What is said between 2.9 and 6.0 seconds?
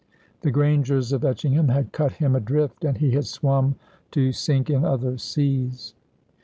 he had swum to sink in other seas.